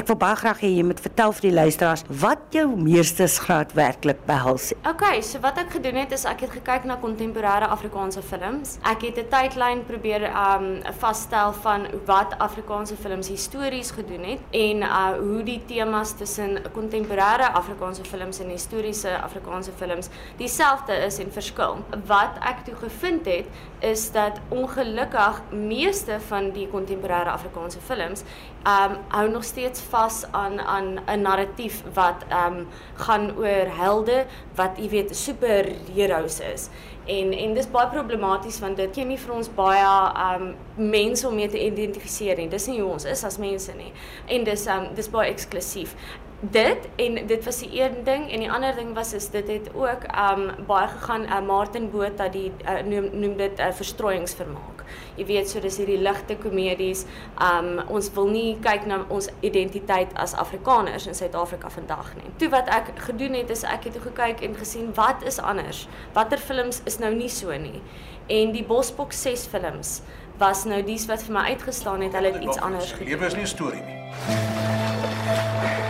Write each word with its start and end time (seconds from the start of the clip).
Ek 0.00 0.08
wil 0.08 0.16
baie 0.16 0.36
graag 0.38 0.62
hê 0.64 0.68
jy 0.72 0.84
moet 0.88 1.00
vertel 1.04 1.34
vir 1.36 1.44
die 1.44 1.52
luisteraars 1.52 2.02
wat 2.22 2.54
jou 2.56 2.62
meestersgraad 2.72 3.74
werklik 3.76 4.22
behels. 4.24 4.70
Okay, 4.88 5.18
so 5.20 5.42
wat 5.44 5.58
ek 5.60 5.74
gedoen 5.74 5.98
het 6.00 6.14
is 6.16 6.22
ek 6.24 6.46
het 6.46 6.54
gekyk 6.54 6.86
na 6.88 6.94
kontemporêre 7.02 7.66
Afrikaanse 7.68 8.22
films. 8.24 8.78
Ek 8.88 9.04
het 9.04 9.18
'n 9.20 9.28
tydlyn 9.28 9.82
probeer 9.84 10.24
um 10.32 10.80
vasstel 11.02 11.52
van 11.52 11.84
wat 12.06 12.32
Afrikaanse 12.38 12.96
films 12.96 13.28
histories 13.28 13.90
gedoen 13.90 14.24
het 14.24 14.40
en 14.56 14.80
uh 14.82 15.20
hoe 15.20 15.42
die 15.44 15.60
temas 15.66 16.16
tussen 16.16 16.56
kontemporêre 16.72 17.52
Afrikaanse 17.52 18.04
films 18.04 18.40
en 18.40 18.48
historiese 18.48 19.20
Afrikaanse 19.20 19.72
films 19.76 20.08
dieselfde 20.38 20.94
is 20.94 21.18
en 21.18 21.30
verskil. 21.32 21.84
Wat 22.06 22.40
ek 22.40 22.64
toe 22.64 22.74
gevind 22.88 23.26
het 23.26 23.46
is 23.80 24.10
dat 24.12 24.40
ongelukkig 24.48 25.42
meeste 25.52 26.20
van 26.28 26.50
die 26.52 26.68
kontemporêre 26.68 27.28
Afrikaanse 27.28 27.80
films 27.80 28.24
um 28.66 28.96
hou 29.08 29.28
nog 29.30 29.44
steeds 29.44 29.80
vas 29.80 30.24
aan 30.30 30.60
aan 30.60 31.00
'n 31.06 31.22
narratief 31.22 31.82
wat 31.94 32.24
um 32.30 32.66
gaan 32.94 33.36
oor 33.36 33.66
helde 33.76 34.26
wat 34.54 34.70
jy 34.76 34.88
weet 34.88 35.16
superheroes 35.16 36.40
is. 36.40 36.68
En 37.06 37.32
en 37.32 37.54
dis 37.54 37.70
baie 37.70 37.88
problematies 37.88 38.60
want 38.60 38.76
dit 38.76 38.94
gee 38.94 39.04
nie 39.04 39.18
vir 39.18 39.34
ons 39.34 39.54
baie 39.54 40.12
um 40.34 40.54
mense 40.74 41.28
om 41.28 41.34
mee 41.34 41.48
te 41.48 41.64
identifiseer 41.64 42.36
nie. 42.36 42.48
Dis 42.48 42.66
nie 42.66 42.80
hoe 42.80 42.92
ons 42.92 43.04
is 43.04 43.24
as 43.24 43.38
mense 43.38 43.72
nie. 43.72 43.92
En 44.26 44.44
dis 44.44 44.66
um 44.66 44.94
dis 44.94 45.10
baie 45.10 45.30
eksklusief 45.30 45.94
dit 46.40 46.88
en 46.96 47.26
dit 47.26 47.44
was 47.44 47.58
die 47.58 47.82
een 47.82 48.04
ding 48.04 48.30
en 48.32 48.40
die 48.40 48.52
ander 48.52 48.74
ding 48.74 48.94
was 48.94 49.12
is 49.12 49.28
dit 49.30 49.48
het 49.48 49.74
ook 49.74 50.04
um 50.16 50.50
baie 50.66 50.88
gegaan 50.88 51.22
uh, 51.22 51.40
Martin 51.46 51.90
Botha 51.90 52.28
die 52.28 52.52
uh, 52.64 52.80
noem 52.84 53.10
noem 53.12 53.36
dit 53.36 53.58
'n 53.58 53.60
uh, 53.60 53.72
verstrooiingsvermaak. 53.72 54.84
Jy 55.14 55.26
weet 55.26 55.50
so 55.50 55.60
dis 55.60 55.76
hierdie 55.76 56.00
ligte 56.00 56.36
komedies. 56.36 57.04
Um 57.42 57.80
ons 57.88 58.10
wil 58.14 58.28
nie 58.28 58.58
kyk 58.60 58.86
na 58.86 59.04
ons 59.08 59.28
identiteit 59.40 60.08
as 60.14 60.34
Afrikaners 60.34 61.06
in 61.06 61.14
Suid-Afrika 61.14 61.70
vandag 61.70 62.14
nie. 62.14 62.30
Toe 62.36 62.48
wat 62.48 62.68
ek 62.68 62.84
gedoen 62.94 63.34
het 63.34 63.50
is 63.50 63.62
ek 63.62 63.84
het 63.84 63.92
toe 63.92 64.02
gekyk 64.02 64.40
en 64.40 64.54
gesien 64.54 64.94
wat 64.94 65.22
is 65.22 65.38
anders. 65.38 65.88
Watter 66.12 66.38
films 66.38 66.80
is 66.84 66.98
nou 66.98 67.14
nie 67.14 67.28
so 67.28 67.52
nie. 67.52 67.82
En 68.26 68.52
die 68.52 68.64
Bosbok 68.64 69.12
6 69.12 69.46
films 69.46 70.02
was 70.38 70.64
nou 70.64 70.82
dies 70.82 71.06
wat 71.06 71.22
vir 71.22 71.32
my 71.32 71.40
uitgestaan 71.40 72.00
het. 72.00 72.12
Hulle 72.12 72.32
het 72.32 72.42
iets 72.42 72.58
anders 72.58 72.92
gedoen. 72.92 73.08
Lewe 73.08 73.26
is 73.26 73.34
nie 73.34 73.42
'n 73.42 73.46
storie 73.46 73.82
nie. 73.82 75.88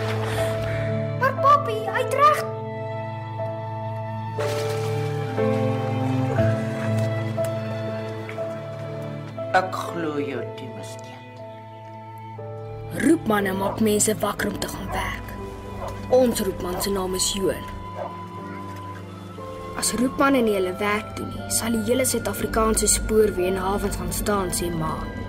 Uitrecht! 2.01 2.47
Ek 9.59 9.75
glo 9.75 10.15
jou 10.23 10.41
die 10.57 10.71
miskien. 10.79 11.19
Roepmanne 13.05 13.53
maak 13.59 13.83
mense 13.85 14.15
wakker 14.23 14.49
om 14.49 14.59
te 14.63 14.71
gaan 14.73 14.89
werk. 14.95 15.37
Ons 16.23 16.41
roepman 16.47 16.81
se 16.81 16.91
naam 16.95 17.15
is 17.21 17.29
Johan. 17.37 17.69
As 19.77 19.93
roepmanne 20.01 20.41
nie 20.47 20.57
hulle 20.57 20.73
werk 20.81 21.17
doen 21.19 21.29
nie, 21.37 21.49
sal 21.53 21.77
die 21.77 21.85
hele 21.91 22.09
Suid-Afrikaanse 22.09 22.89
spoorweë 22.97 23.53
en 23.53 23.61
hawens 23.61 24.01
gaan 24.01 24.15
staan 24.23 24.55
sê 24.57 24.73
maar. 24.73 25.20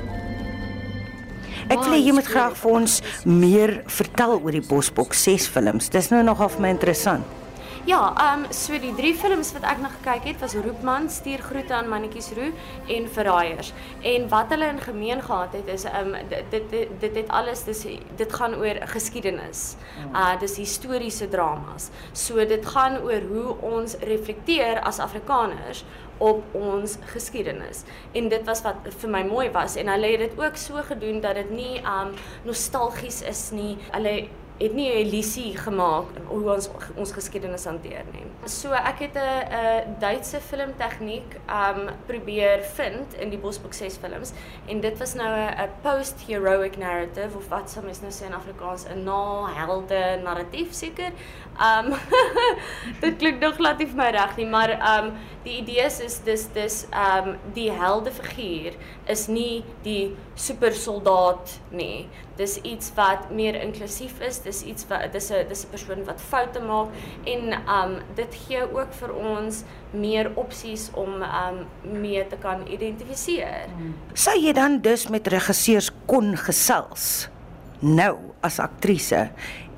Ek 1.72 1.86
wil 1.88 2.02
jy 2.04 2.12
moet 2.12 2.28
graag 2.28 2.58
vir 2.60 2.74
ons 2.82 2.98
meer 3.24 3.72
vertel 3.88 4.34
oor 4.42 4.56
die 4.58 4.64
Bosbok 4.66 5.16
6 5.16 5.46
films. 5.54 5.88
Dis 5.94 6.10
nou 6.12 6.20
nogal 6.28 6.52
vir 6.52 6.66
my 6.66 6.72
interessant. 6.74 7.24
Ja, 7.86 8.14
ehm 8.18 8.44
um, 8.44 8.52
so 8.54 8.78
die 8.78 8.92
drie 8.94 9.14
films 9.18 9.50
wat 9.56 9.64
ek 9.66 9.80
na 9.82 9.90
gekyk 9.90 10.28
het 10.30 10.42
was 10.44 10.54
Roepman, 10.54 11.08
Stuur 11.10 11.42
groete 11.42 11.74
aan 11.74 11.88
Mannetjies 11.90 12.28
Roo 12.38 12.52
en 12.94 13.08
Verraaiers. 13.10 13.72
En 14.06 14.28
wat 14.30 14.54
hulle 14.54 14.68
in 14.70 14.82
gemeen 14.82 15.22
gehad 15.26 15.56
het 15.58 15.72
is 15.74 15.88
ehm 15.90 16.14
um, 16.14 16.30
dit, 16.30 16.52
dit 16.52 16.70
dit 16.70 16.92
dit 17.02 17.16
het 17.16 17.32
alles 17.34 17.64
dis 17.66 17.82
dit 18.20 18.34
gaan 18.34 18.54
oor 18.56 18.78
geskiedenis. 18.94 19.64
Uh 20.14 20.38
dis 20.40 20.58
historiese 20.62 21.30
dramas. 21.30 21.90
So 22.14 22.46
dit 22.46 22.66
gaan 22.66 23.00
oor 23.02 23.26
hoe 23.32 23.58
ons 23.74 23.98
reflekteer 24.14 24.82
as 24.86 25.00
Afrikaners 25.00 25.84
op 26.22 26.44
ons 26.54 26.98
geskiedenis. 27.16 27.82
En 28.14 28.30
dit 28.30 28.46
was 28.46 28.62
wat 28.62 28.94
vir 29.02 29.10
my 29.10 29.24
mooi 29.26 29.50
was 29.50 29.76
en 29.76 29.90
hulle 29.90 30.14
het 30.14 30.20
dit 30.28 30.38
ook 30.38 30.56
so 30.56 30.86
gedoen 30.86 31.22
dat 31.22 31.36
dit 31.36 31.50
nie 31.50 31.82
um 31.82 32.14
nostalgies 32.46 33.22
is 33.22 33.50
nie. 33.52 33.78
Hulle 33.90 34.28
het 34.62 34.74
nie 34.74 34.90
'n 34.90 35.06
illusie 35.06 35.58
gemaak 35.58 36.06
hoe 36.28 36.54
ons 36.54 36.70
ons 36.96 37.12
geskiedenis 37.12 37.66
hanteer 37.66 38.04
nie. 38.14 38.26
So 38.46 38.72
ek 38.72 39.00
het 39.00 39.16
'n 39.16 39.44
'n 39.52 39.96
Duitse 40.00 40.40
filmtegniek 40.40 41.36
um 41.48 41.90
probeer 42.06 42.64
vind 42.64 43.14
in 43.14 43.30
die 43.30 43.38
Bosbok 43.38 43.74
6 43.74 43.98
films 43.98 44.32
en 44.68 44.82
dit 44.82 44.98
was 44.98 45.14
nou 45.14 45.30
'n 45.30 45.70
post-heroic 45.82 46.78
narrative 46.78 47.38
of 47.38 47.48
wat 47.50 47.70
sou 47.70 47.86
mens 47.86 48.02
nou 48.02 48.12
sê 48.12 48.26
in 48.26 48.34
Afrikaans 48.34 48.86
'n 48.86 49.04
na-helde 49.04 50.20
narratief 50.24 50.74
seker. 50.74 51.12
Um 51.62 51.94
dit 53.04 53.18
klink 53.22 53.42
nog 53.42 53.56
glad 53.60 53.78
nie 53.78 53.88
vir 53.92 54.00
my 54.00 54.10
reg 54.16 54.34
nie, 54.40 54.48
maar 54.50 54.74
um 54.96 55.12
die 55.46 55.60
idee 55.60 55.86
is 55.86 56.00
is 56.02 56.18
dis 56.26 56.48
dis 56.56 56.78
um 56.90 57.36
die 57.56 57.70
helde 57.74 58.12
figuur 58.14 58.76
is 59.10 59.28
nie 59.30 59.64
die 59.86 60.16
super 60.36 60.74
soldaat 60.74 61.54
nie. 61.70 62.08
Dis 62.38 62.58
iets 62.66 62.92
wat 62.98 63.30
meer 63.34 63.60
inklusief 63.62 64.20
is. 64.26 64.42
Dis 64.46 64.64
iets 64.66 64.88
wat 64.90 65.12
dis 65.14 65.32
'n 65.32 65.48
dis 65.50 65.66
'n 65.66 65.70
persoon 65.70 66.06
wat 66.06 66.22
foute 66.22 66.62
maak 66.62 66.90
en 67.26 67.54
um 67.78 68.00
dit 68.16 68.36
gee 68.48 68.62
ook 68.62 68.94
vir 68.94 69.14
ons 69.16 69.64
meer 69.92 70.32
opsies 70.36 70.90
om 70.94 71.22
um 71.22 71.68
mee 71.84 72.28
te 72.28 72.38
kan 72.38 72.66
identifiseer. 72.68 73.70
Sou 74.14 74.38
jy 74.40 74.54
dan 74.54 74.82
dus 74.82 75.08
met 75.08 75.28
regisseurs 75.28 75.92
kon 76.06 76.38
gesels 76.38 77.30
nou 77.82 78.14
as 78.46 78.60
aktrise 78.62 79.30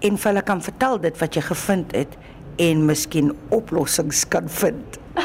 en 0.03 0.17
vir 0.19 0.31
hulle 0.31 0.43
kan 0.45 0.61
vertel 0.63 0.99
dit 1.03 1.19
wat 1.21 1.37
jy 1.37 1.43
gevind 1.47 1.93
het 1.95 2.17
en 2.61 2.85
miskien 2.85 3.31
oplossings 3.55 4.25
kan 4.29 4.49
vind? 4.51 4.99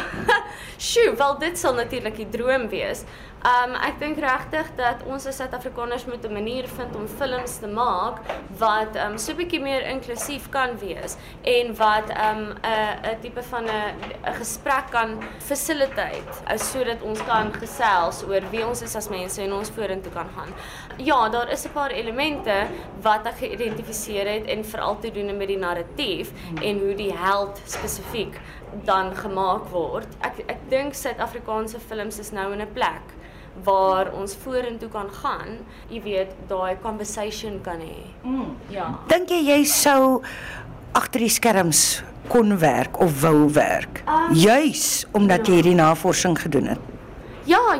Sjoe, 0.88 1.10
wel 1.18 1.38
dit 1.42 1.58
sal 1.58 1.74
natuurlik 1.74 2.16
die 2.20 2.28
droom 2.30 2.68
wees. 2.70 3.02
Um 3.46 3.76
ek 3.78 4.00
dink 4.00 4.16
regtig 4.18 4.66
dat 4.74 5.04
ons 5.06 5.22
as 5.30 5.36
Suid-Afrikaners 5.38 6.08
moet 6.10 6.24
'n 6.26 6.32
manier 6.32 6.66
vind 6.66 6.96
om 6.96 7.06
films 7.06 7.58
te 7.62 7.68
maak 7.68 8.18
wat 8.58 8.96
um 8.96 9.16
so 9.16 9.32
'n 9.32 9.36
bietjie 9.36 9.60
meer 9.62 9.86
inklusief 9.86 10.48
kan 10.50 10.76
wees 10.78 11.16
en 11.44 11.70
wat 11.76 12.10
um 12.10 12.50
'n 12.50 12.98
'n 13.06 13.20
tipe 13.20 13.42
van 13.42 13.64
'n 13.64 13.94
'n 14.26 14.34
gesprek 14.34 14.90
kan 14.90 15.22
fasiliteer 15.38 16.24
sodat 16.56 17.02
ons 17.02 17.22
kan 17.22 17.52
gesels 17.52 18.24
oor 18.24 18.42
wie 18.50 18.66
ons 18.66 18.82
is 18.82 18.96
as 18.96 19.08
mense 19.08 19.42
en 19.42 19.52
ons 19.52 19.70
vorentoe 19.70 20.12
kan 20.12 20.28
gaan. 20.36 20.52
Ja, 20.96 21.28
daar 21.28 21.48
is 21.48 21.64
'n 21.64 21.72
paar 21.72 21.90
elemente 21.90 22.66
wat 23.02 23.26
ek 23.26 23.38
geïdentifiseer 23.38 24.26
het 24.26 24.46
en 24.46 24.64
veral 24.64 24.98
te 24.98 25.10
doen 25.10 25.36
met 25.36 25.48
die 25.48 25.58
narratief 25.58 26.32
en 26.62 26.78
hoe 26.78 26.94
die 26.94 27.14
held 27.14 27.60
spesifiek 27.64 28.40
dan 28.84 29.14
gemaak 29.14 29.64
word. 29.70 30.08
Ek 30.20 30.42
ek 30.46 30.68
dink 30.68 30.94
Suid-Afrikaanse 30.94 31.78
films 31.78 32.18
is 32.18 32.32
nou 32.32 32.52
in 32.52 32.60
'n 32.60 32.72
plek 32.72 33.17
waar 33.64 34.12
ons 34.12 34.36
vorentoe 34.42 34.88
kan 34.92 35.10
gaan, 35.22 35.58
jy 35.90 36.02
weet, 36.04 36.34
daai 36.50 36.76
conversation 36.82 37.60
kan 37.64 37.80
hê. 37.80 38.04
Mm, 38.22 38.52
ja. 38.74 38.90
Dink 39.10 39.32
jy 39.32 39.40
jy 39.50 39.62
sou 39.64 40.20
agter 40.98 41.24
die 41.24 41.32
skerms 41.32 42.02
kon 42.28 42.58
werk 42.60 43.00
of 43.00 43.20
wou 43.22 43.48
werk? 43.56 44.02
Uh, 44.06 44.28
Juis 44.36 45.06
omdat 45.16 45.46
ja. 45.46 45.52
jy 45.52 45.60
hierdie 45.62 45.78
navorsing 45.78 46.38
gedoen 46.38 46.74
het. 46.74 46.94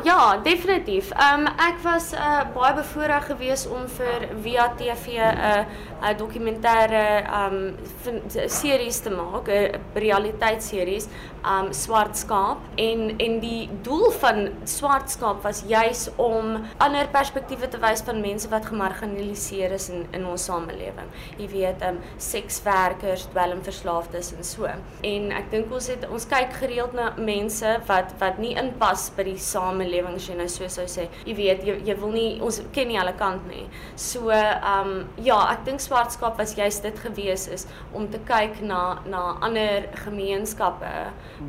Ja, 0.03 0.37
definitief. 0.37 1.11
Ehm 1.11 1.39
um, 1.39 1.47
ek 1.59 1.79
was 1.83 2.13
uh, 2.13 2.41
baie 2.55 2.73
bevoorreg 2.77 3.25
geweest 3.25 3.67
om 3.67 3.87
vir 3.97 4.27
Via 4.43 4.69
TV 4.79 5.17
'n 5.19 5.39
uh, 5.49 5.65
'n 6.09 6.17
dokumentêre 6.17 7.23
ehm 7.23 7.75
um, 8.05 8.23
series 8.47 8.99
te 8.99 9.09
maak, 9.09 9.47
'n 9.47 9.79
realiteitsseries, 9.93 11.07
ehm 11.43 11.65
um, 11.65 11.73
Swart 11.73 12.17
Skaap 12.17 12.57
en 12.75 13.17
en 13.17 13.39
die 13.39 13.69
doel 13.81 14.11
van 14.11 14.49
Swart 14.63 15.09
Skaap 15.11 15.43
was 15.43 15.63
juis 15.67 16.09
om 16.15 16.63
ander 16.77 17.07
perspektiewe 17.07 17.67
te 17.67 17.79
wys 17.79 18.01
van 18.01 18.21
mense 18.21 18.49
wat 18.49 18.65
gemarginaliseer 18.65 19.71
is 19.71 19.89
in 19.89 20.07
in 20.11 20.25
ons 20.25 20.43
samelewing. 20.45 21.09
Jy 21.37 21.49
weet, 21.49 21.81
ehm 21.81 21.95
um, 21.95 21.99
sekswerkers, 22.17 23.27
dwelmverslaafdes 23.33 24.33
en 24.37 24.43
so. 24.43 24.65
En 25.01 25.31
ek 25.31 25.51
dink 25.51 25.73
ons 25.73 25.87
het 25.87 26.09
ons 26.09 26.27
kyk 26.27 26.53
gereeld 26.53 26.93
na 26.93 27.13
mense 27.17 27.79
wat 27.87 28.13
wat 28.19 28.37
nie 28.37 28.55
inpas 28.55 29.11
by 29.15 29.23
die 29.23 29.37
samelewing 29.37 29.88
as 30.15 30.27
jy 30.27 30.35
nou 30.35 30.47
so 30.47 30.67
sou 30.67 30.85
sê. 30.85 31.07
Jy 31.25 31.35
weet, 31.35 31.63
jy 31.63 31.77
jy 31.85 31.95
wil 31.99 32.11
nie 32.11 32.41
ons 32.41 32.61
ken 32.71 32.87
nie 32.87 32.99
alle 32.99 33.13
kant 33.13 33.45
nie. 33.47 33.65
So, 33.95 34.29
ehm 34.29 34.89
um, 34.89 35.07
ja, 35.17 35.39
ek 35.53 35.65
dink 35.65 35.79
swartskap 35.79 36.37
was 36.37 36.55
juist 36.55 36.83
dit 36.83 36.99
gewees 36.99 37.47
is 37.47 37.67
om 37.93 38.07
te 38.09 38.19
kyk 38.25 38.61
na 38.61 39.01
na 39.05 39.37
ander 39.41 39.89
gemeenskappe 40.05 40.93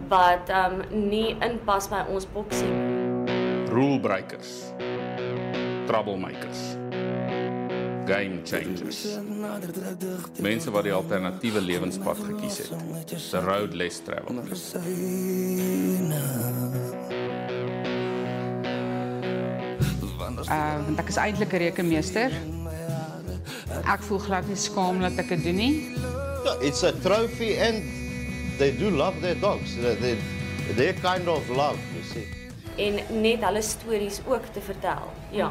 wat 0.09 0.51
ehm 0.51 0.81
um, 0.81 1.09
nie 1.11 1.37
inpas 1.41 1.89
by 1.89 2.05
ons 2.09 2.27
boksie. 2.27 2.73
Rulebreakers. 3.71 4.73
Troublemakers. 5.87 6.77
Game 8.07 8.41
changers. 8.45 9.19
Mense 10.43 10.71
wat 10.71 10.85
die 10.89 10.93
alternatiewe 10.93 11.61
lewenspad 11.61 12.19
gekies 12.27 12.59
het. 12.59 12.71
The 13.31 13.41
road 13.41 13.75
less 13.75 14.01
traveled. 14.03 14.51
Uh 20.51 20.79
want 20.87 20.99
ek 20.99 21.09
is 21.09 21.17
eintlik 21.17 21.53
'n 21.53 21.63
rekenmeester. 21.67 22.35
Ek 23.87 24.03
voel 24.03 24.19
glad 24.19 24.49
nie 24.49 24.57
skaam 24.57 25.01
dat 25.01 25.19
ek 25.19 25.29
dit 25.29 25.45
doen 25.45 25.57
nie. 25.57 25.75
Yeah, 26.45 26.67
it's 26.67 26.83
a 26.83 26.93
trophy 26.93 27.57
and 27.57 27.83
they 28.59 28.77
do 28.77 28.91
love 28.91 29.21
their 29.21 29.39
dogs. 29.41 29.77
They, 29.77 30.19
they, 30.77 30.93
kind 31.03 31.29
of 31.29 31.49
love, 31.49 31.79
you 31.95 32.05
see. 32.05 32.41
en 32.81 32.99
net 33.23 33.45
hulle 33.45 33.63
stories 33.63 34.21
ook 34.27 34.53
te 34.55 34.63
vertel. 34.65 35.13
Ja. 35.35 35.51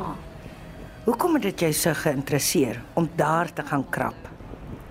Hoekom 1.04 1.38
het 1.38 1.48
dit 1.50 1.66
jou 1.66 1.72
so 1.74 1.94
geïnteresseer 1.94 2.82
om 3.00 3.10
daar 3.16 3.54
te 3.54 3.64
gaan 3.66 3.86
krap? 3.90 4.28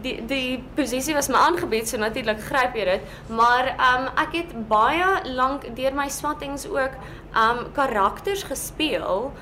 Die 0.03 0.15
die 0.31 0.63
posisie 0.77 1.15
was 1.15 1.29
my 1.29 1.41
aangebied, 1.43 1.89
so 1.89 1.99
natuurlik 1.99 2.41
gryp 2.47 2.77
jy 2.79 2.85
dit, 2.87 3.15
maar 3.35 3.73
um 3.83 4.07
ek 4.23 4.37
het 4.39 4.53
baie 4.71 5.09
lank 5.35 5.67
deur 5.77 5.95
my 5.95 6.07
swattings 6.11 6.69
ook 6.71 6.95
um 7.35 7.65
karakters 7.75 8.45
gespeel 8.47 9.33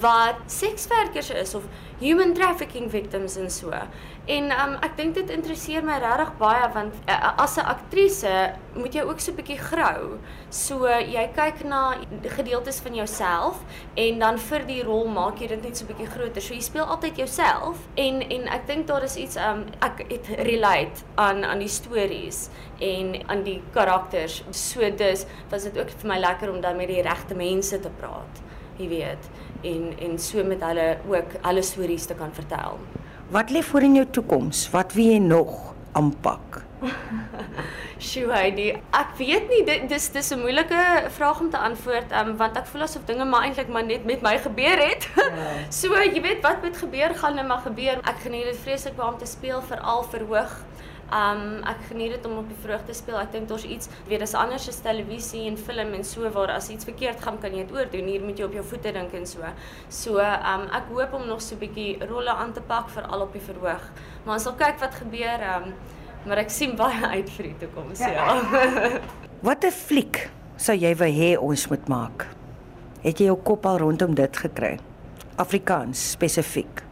wat 0.00 0.36
sekswerkers 0.46 1.30
is 1.30 1.54
of 1.54 1.62
human 1.98 2.34
trafficking 2.34 2.90
victims 2.90 3.36
en 3.36 3.50
so. 3.50 3.72
En 4.24 4.50
um 4.50 4.74
ek 4.84 4.96
dink 4.96 5.14
dit 5.18 5.30
interesseer 5.30 5.84
my 5.84 5.98
regtig 6.00 6.30
baie 6.40 6.68
want 6.72 6.96
uh, 7.04 7.34
as 7.40 7.58
'n 7.60 7.66
aktrise 7.68 8.54
moet 8.74 8.94
jy 8.94 9.02
ook 9.04 9.20
so 9.20 9.32
'n 9.32 9.36
bietjie 9.36 9.58
grou. 9.58 10.18
So 10.48 10.88
jy 10.88 11.28
kyk 11.36 11.64
na 11.64 11.96
gedeeltes 12.36 12.80
van 12.80 12.94
jouself 12.94 13.60
en 13.94 14.18
dan 14.18 14.38
vir 14.38 14.64
die 14.66 14.82
rol 14.82 15.06
maak 15.08 15.40
jy 15.40 15.48
dit 15.48 15.62
net 15.62 15.76
so 15.76 15.84
'n 15.84 15.88
bietjie 15.92 16.10
groter. 16.10 16.42
So 16.42 16.54
jy 16.54 16.60
speel 16.60 16.84
altyd 16.84 17.16
jouself 17.16 17.76
en 17.96 18.22
en 18.22 18.48
ek 18.48 18.66
dink 18.66 18.86
daar 18.86 19.02
is 19.02 19.16
iets 19.16 19.36
um 19.36 19.66
ek 19.80 20.04
het 20.08 20.26
relate 20.38 21.04
aan 21.16 21.44
aan 21.44 21.58
die 21.58 21.68
stories 21.68 22.48
en 22.80 23.28
aan 23.28 23.42
die 23.42 23.62
karakters. 23.72 24.42
So 24.50 24.80
dis 24.90 25.26
was 25.50 25.62
dit 25.62 25.78
ook 25.78 25.90
vir 25.90 26.08
my 26.08 26.18
lekker 26.18 26.50
om 26.50 26.60
dan 26.60 26.76
met 26.76 26.88
die 26.88 27.02
regte 27.02 27.34
mense 27.34 27.80
te 27.80 27.90
praat. 27.90 28.40
Jy 28.78 28.88
weet 28.88 29.30
en 29.64 29.92
en 30.08 30.18
so 30.18 30.44
met 30.44 30.62
hulle 30.62 30.88
ook 31.08 31.38
hulle 31.46 31.62
stories 31.62 32.06
te 32.06 32.14
kan 32.14 32.34
vertel. 32.34 32.78
Wat 33.32 33.50
lê 33.50 33.62
voor 33.62 33.82
in 33.82 33.94
jou 33.94 34.06
toekoms? 34.10 34.70
Wat 34.70 34.92
wil 34.92 35.04
jy 35.04 35.18
nog 35.18 35.74
aanpak? 35.92 36.62
Sjoe, 38.04 38.28
Heidi, 38.34 38.66
ek 38.92 39.14
weet 39.16 39.48
nie 39.48 39.62
dit 39.64 39.86
dis 39.88 40.08
dis 40.12 40.30
'n 40.34 40.40
moeilike 40.42 40.80
vraag 41.16 41.40
om 41.40 41.50
te 41.50 41.58
antwoord, 41.58 42.12
um, 42.12 42.36
want 42.36 42.56
ek 42.56 42.66
voel 42.66 42.82
asof 42.82 43.04
dinge 43.08 43.24
maar 43.24 43.46
eintlik 43.46 43.68
maar 43.68 43.86
net 43.86 44.04
met 44.04 44.22
my 44.22 44.36
gebeur 44.38 44.78
het. 44.88 45.08
Ja. 45.34 45.54
so, 45.70 45.94
jy 45.96 46.20
weet 46.22 46.42
wat 46.42 46.62
moet 46.62 46.76
gebeur, 46.76 47.14
gaan 47.14 47.34
net 47.34 47.46
maar 47.46 47.62
gebeur. 47.64 47.98
Ek 48.04 48.20
geniet 48.22 48.44
dit 48.44 48.60
vreeslik 48.62 48.96
baie 48.96 49.12
om 49.12 49.18
te 49.18 49.26
speel, 49.26 49.62
veral 49.62 50.02
verhoog. 50.12 50.52
Um 51.14 51.62
ek 51.70 51.84
geniet 51.92 52.16
dit 52.16 52.24
om 52.26 52.40
op 52.40 52.48
die 52.50 52.58
verhoog 52.58 52.82
te 52.88 52.94
speel. 52.96 53.18
Ek 53.20 53.30
dink 53.34 53.48
daar's 53.50 53.64
iets, 53.64 53.90
weet 54.08 54.24
dis 54.24 54.34
anders 54.34 54.66
as 54.70 54.80
televisie 54.82 55.44
en 55.46 55.56
film 55.56 55.92
en 55.94 56.04
so 56.04 56.30
waar 56.34 56.50
as 56.56 56.70
iets 56.74 56.88
verkeerd 56.88 57.22
gaan 57.22 57.38
kan 57.42 57.54
jy 57.54 57.62
dit 57.62 57.74
oordoen. 57.76 58.08
Hier 58.10 58.24
moet 58.24 58.38
jy 58.38 58.48
op 58.48 58.56
jou 58.58 58.64
voete 58.72 58.92
dink 58.96 59.14
en 59.14 59.26
so. 59.30 59.52
So 59.88 60.18
um 60.18 60.66
ek 60.74 60.90
hoop 60.90 61.14
om 61.20 61.28
nog 61.30 61.42
so 61.42 61.54
'n 61.54 61.62
bietjie 61.62 62.08
rolle 62.10 62.34
aan 62.34 62.52
te 62.52 62.60
pak 62.60 62.90
veral 62.90 63.20
op 63.28 63.32
die 63.32 63.44
verhoog. 63.46 63.84
Maar 64.24 64.34
ons 64.34 64.42
sal 64.42 64.56
kyk 64.58 64.80
wat 64.80 64.94
gebeur. 64.94 65.44
Um 65.56 65.74
maar 66.26 66.38
ek 66.38 66.50
sien 66.50 66.76
baie 66.76 67.06
uit 67.16 67.30
vir 67.30 67.44
die 67.44 67.56
toekoms, 67.60 68.00
ja. 68.00 68.40
Watter 69.46 69.70
fliek 69.70 70.30
sou 70.56 70.74
jy 70.74 70.94
wou 70.96 71.10
hê 71.10 71.36
ons 71.36 71.68
moet 71.68 71.88
maak? 71.88 72.26
Het 73.04 73.20
jy 73.20 73.26
jou 73.26 73.36
kop 73.36 73.66
al 73.66 73.78
rondom 73.78 74.14
dit 74.14 74.36
gekry? 74.36 74.78
Afrikaans 75.36 76.10
spesifiek. 76.14 76.82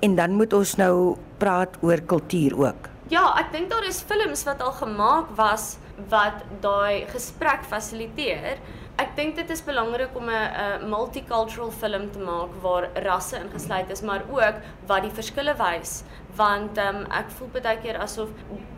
En 0.00 0.14
dan 0.14 0.36
moet 0.36 0.52
ons 0.52 0.76
nou 0.76 1.16
praat 1.38 1.76
oor 1.82 2.00
kultuur 2.00 2.56
ook. 2.56 2.89
Ja, 3.10 3.24
ek 3.40 3.48
dink 3.50 3.72
daar 3.72 3.82
is 3.88 4.04
films 4.06 4.44
wat 4.46 4.60
al 4.62 4.70
gemaak 4.78 5.32
was 5.34 5.80
wat 6.12 6.44
daai 6.62 7.08
gesprek 7.10 7.64
fasiliteer. 7.66 8.60
Ek 9.02 9.16
dink 9.16 9.34
dit 9.34 9.50
is 9.50 9.62
belangrik 9.66 10.14
om 10.14 10.28
'n 10.30 10.84
'n 10.84 10.90
multicultural 10.92 11.72
film 11.72 12.06
te 12.12 12.20
maak 12.22 12.54
waar 12.62 12.86
rasse 13.02 13.36
ingesluit 13.36 13.90
is, 13.90 14.02
maar 14.02 14.22
ook 14.30 14.62
wat 14.86 15.02
die 15.02 15.10
verskille 15.10 15.54
wys, 15.58 16.04
want 16.36 16.78
ehm 16.78 17.02
um, 17.02 17.06
ek 17.10 17.30
voel 17.30 17.48
baie 17.48 17.80
keer 17.82 17.98
asof 17.98 18.28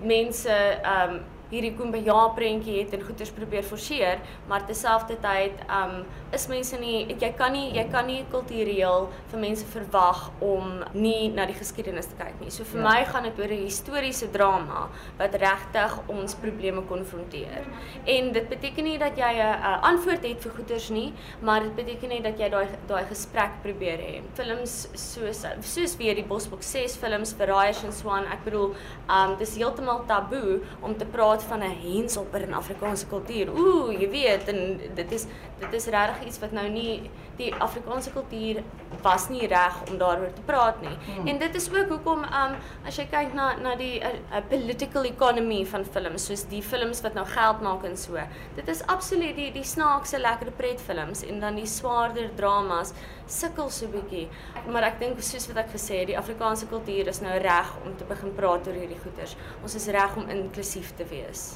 mense 0.00 0.48
ehm 0.48 1.10
um, 1.10 1.20
hierdie 1.52 1.74
kumbaya 1.76 2.30
prentjie 2.36 2.78
het 2.80 2.94
en 2.96 3.04
goeders 3.04 3.30
probeer 3.36 3.64
forceer, 3.66 4.20
maar 4.48 4.64
terselfdertyd 4.68 5.64
um 5.68 6.02
is 6.32 6.46
mense 6.48 6.78
nie 6.80 7.12
jy 7.20 7.28
kan 7.36 7.52
nie 7.52 7.74
jy 7.76 7.84
kan 7.92 8.06
nie 8.08 8.22
kultureel 8.32 9.08
vir 9.30 9.40
mense 9.42 9.66
verwag 9.68 10.22
om 10.40 10.78
nie 10.96 11.28
na 11.34 11.44
die 11.48 11.56
geskiedenis 11.58 12.08
te 12.08 12.16
kyk 12.16 12.40
nie. 12.40 12.50
So 12.50 12.64
vir 12.64 12.80
ja. 12.80 12.86
my 12.86 13.04
gaan 13.10 13.28
dit 13.28 13.40
oor 13.42 13.52
'n 13.52 13.66
historiese 13.66 14.30
drama 14.32 14.88
wat 15.18 15.36
regtig 15.42 15.98
ons 16.08 16.34
probleme 16.34 16.82
konfronteer. 16.88 17.68
En 18.06 18.32
dit 18.32 18.48
beteken 18.48 18.84
nie 18.84 18.98
dat 18.98 19.16
jy 19.16 19.32
'n 19.36 19.80
antwoord 19.92 20.24
het 20.24 20.40
vir 20.40 20.52
goeders 20.56 20.88
nie, 20.90 21.12
maar 21.40 21.60
dit 21.60 21.74
beteken 21.76 22.08
net 22.08 22.24
dat 22.24 22.38
jy 22.38 22.48
daai 22.48 22.68
daai 22.88 23.04
gesprek 23.04 23.60
probeer 23.62 23.98
hê. 23.98 24.22
Films 24.34 24.88
soos 24.94 25.44
soos 25.60 25.96
weer 25.96 26.14
die 26.14 26.24
Bosbok 26.24 26.62
6 26.62 26.96
films 26.96 27.34
Raish 27.38 27.84
and 27.84 27.94
Swan, 27.94 28.24
ek 28.24 28.44
bedoel, 28.44 28.74
um 29.08 29.36
dis 29.38 29.56
heeltemal 29.56 30.04
taboe 30.06 30.60
om 30.80 30.96
te 30.96 31.04
praat 31.04 31.41
praat 31.42 31.60
van 31.60 31.62
'n 31.62 31.96
henselper 31.96 32.42
in 32.42 32.54
Afrikaanse 32.54 33.06
kultuur. 33.06 33.50
Ooh, 33.50 33.92
jy 33.92 34.08
weet, 34.10 34.48
en 34.48 34.80
dit 34.94 35.12
is 35.12 35.26
dit 35.62 35.72
is 35.72 35.86
regtig 35.86 36.26
iets 36.26 36.38
wat 36.42 36.52
nou 36.52 36.68
nie 36.68 37.10
die 37.38 37.52
Afrikaanse 37.54 38.10
kultuur 38.12 38.62
was 39.02 39.28
nie 39.28 39.46
reg 39.46 39.76
om 39.90 39.98
daaroor 39.98 40.32
te 40.34 40.42
praat 40.46 40.80
nie. 40.80 40.96
Hmm. 41.06 41.26
En 41.26 41.38
dit 41.38 41.54
is 41.54 41.68
ook 41.72 41.88
hoekom 41.88 42.24
um 42.24 42.56
as 42.86 42.98
jy 42.98 43.06
kyk 43.10 43.32
na 43.34 43.52
na 43.62 43.74
die 43.78 44.00
uh, 44.00 44.12
uh, 44.32 44.42
political 44.48 45.06
economy 45.08 45.64
van 45.66 45.84
films, 45.84 46.26
soos 46.26 46.44
die 46.50 46.62
films 46.62 47.00
wat 47.02 47.14
nou 47.14 47.24
geld 47.26 47.62
maak 47.64 47.86
en 47.88 47.96
so. 47.96 48.18
Dit 48.58 48.68
is 48.68 48.82
absoluut 48.86 49.36
die 49.36 49.50
die 49.52 49.64
snaakse 49.64 50.18
lekker 50.18 50.52
pretfilms 50.56 51.22
en 51.22 51.40
dan 51.40 51.54
die 51.54 51.66
swaarder 51.66 52.30
dramas 52.36 52.92
sukkel 53.26 53.70
so 53.70 53.88
bietjie. 53.88 54.28
Maar 54.68 54.90
ek 54.90 55.00
dink 55.00 55.22
soos 55.22 55.46
wat 55.48 55.62
ek 55.64 55.72
gesê 55.76 56.02
het, 56.02 56.10
die 56.12 56.18
Afrikaanse 56.18 56.66
kultuur 56.66 57.08
is 57.08 57.22
nou 57.24 57.38
reg 57.38 57.70
om 57.84 57.96
te 57.96 58.04
begin 58.04 58.34
praat 58.36 58.66
oor 58.66 58.76
hierdie 58.76 59.00
goeters. 59.00 59.36
Ons 59.62 59.74
is 59.78 59.88
reg 59.94 60.16
om 60.16 60.28
inklusief 60.28 60.92
te 60.98 61.04
wees 61.08 61.31
is. 61.32 61.48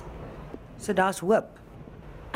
So 0.81 0.97
daar's 0.97 1.21
hoop. 1.25 1.53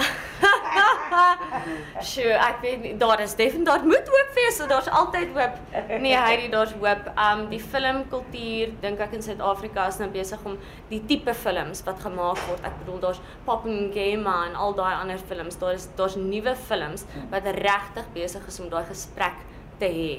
Sjoe, 2.11 2.33
ek 2.39 2.61
weet 2.65 2.83
nie, 2.83 2.93
daar 3.01 3.21
is 3.21 3.35
definitief 3.37 3.69
daar 3.69 3.85
moet 3.87 4.09
hoop 4.09 4.37
wees, 4.37 4.57
so 4.57 4.67
daar's 4.71 4.89
altyd 5.01 5.33
hoop. 5.37 5.59
Nee, 6.01 6.17
Heidi, 6.17 6.49
daar's 6.53 6.73
hoop. 6.79 7.11
Um 7.15 7.47
die 7.53 7.61
filmkultuur 7.61 8.75
dink 8.83 9.03
ek 9.05 9.17
in 9.19 9.25
Suid-Afrika 9.27 9.87
is 9.91 10.01
nou 10.01 10.09
besig 10.15 10.45
om 10.49 10.57
die 10.91 11.03
tipe 11.11 11.35
films 11.37 11.85
wat 11.89 12.01
gemaak 12.05 12.41
word. 12.49 12.63
Ek 12.67 12.79
bedoel 12.83 13.01
daar's 13.05 13.23
Pop 13.49 13.67
and 13.69 13.97
Game 13.97 14.29
en 14.31 14.57
al 14.57 14.77
daai 14.79 14.95
ander 14.95 15.21
films. 15.31 15.59
Daar 15.61 15.77
is 15.79 15.89
daar's 15.99 16.17
nuwe 16.21 16.55
films 16.69 17.07
wat 17.33 17.49
regtig 17.61 18.07
besig 18.17 18.47
is 18.49 18.61
om 18.63 18.71
daai 18.73 18.87
gesprek 18.89 19.37
te 19.83 19.91
hê 19.91 20.15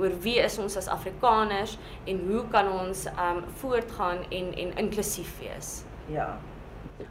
oor 0.00 0.12
wie 0.24 0.38
is 0.40 0.54
ons 0.62 0.78
as 0.80 0.88
Afrikaners 0.88 1.74
en 2.08 2.20
hoe 2.28 2.44
kan 2.52 2.70
ons 2.72 3.04
um 3.10 3.42
voortgaan 3.60 4.24
en 4.30 4.54
en 4.64 4.78
inklusief 4.86 5.34
wees. 5.42 5.80
Ja 6.10 6.32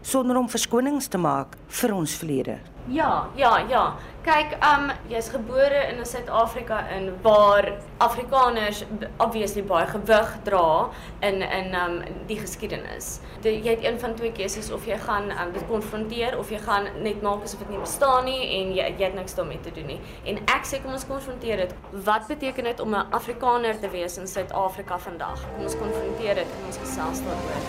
sonder 0.01 0.37
om 0.37 0.49
verskonings 0.49 1.07
te 1.07 1.17
maak 1.17 1.57
vir 1.81 1.93
ons 1.95 2.17
verlede. 2.17 2.59
Ja, 2.89 3.27
ja, 3.35 3.57
ja. 3.69 3.95
Kyk, 4.25 4.55
um 4.65 4.89
jy's 5.07 5.29
gebore 5.29 5.77
in 5.91 6.01
Suid-Afrika 6.05 6.79
in 6.95 7.11
waar 7.21 7.67
Afrikaners 7.97 8.83
obviously 9.17 9.61
baie 9.63 9.87
gewig 9.87 10.33
dra 10.43 10.89
in 11.21 11.41
in 11.41 11.75
um 11.77 11.99
die 12.27 12.39
geskiedenis. 12.39 13.19
Die, 13.41 13.59
jy 13.61 13.75
het 13.77 13.85
een 13.85 13.99
van 13.99 14.15
twee 14.15 14.31
keuses 14.31 14.71
of 14.71 14.87
jy 14.89 14.97
gaan 15.05 15.31
um 15.31 15.53
dit 15.53 15.65
konfronteer 15.69 16.37
of 16.37 16.49
jy 16.51 16.59
gaan 16.65 16.89
net 17.03 17.21
maak 17.21 17.45
asof 17.45 17.61
dit 17.63 17.69
nie 17.69 17.83
bestaan 17.83 18.25
nie 18.25 18.41
en 18.57 18.73
jy 18.75 18.89
jy 18.89 19.05
het 19.05 19.15
niks 19.15 19.37
daarmee 19.37 19.61
te 19.61 19.73
doen 19.77 19.87
nie. 19.93 20.01
En 20.25 20.41
ek 20.57 20.65
sê 20.65 20.81
kom 20.83 20.97
ons 20.97 21.07
konfronteer 21.07 21.65
dit. 21.65 21.77
Wat 22.09 22.27
beteken 22.27 22.63
dit 22.73 22.79
om 22.79 22.95
'n 22.95 23.07
Afrikaner 23.11 23.79
te 23.79 23.89
wees 23.89 24.17
in 24.17 24.27
Suid-Afrika 24.27 24.97
vandag? 24.97 25.45
Kom 25.55 25.63
ons 25.63 25.77
konfronteer 25.77 26.35
dit 26.35 26.47
en 26.57 26.65
ons 26.67 26.77
gesels 26.77 27.21
daaroor. 27.21 27.59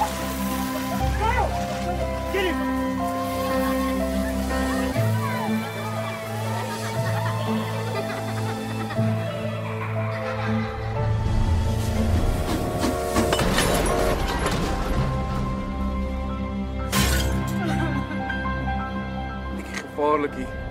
Get 0.00 0.08
him! 0.08 0.49
Gevaarlik 20.00 20.34
hier. 20.34 20.69